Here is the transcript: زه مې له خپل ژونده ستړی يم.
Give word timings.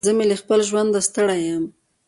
زه 0.07 0.11
مې 0.17 0.25
له 0.31 0.35
خپل 0.41 0.59
ژونده 0.69 0.99
ستړی 1.09 1.41
يم. 1.49 1.63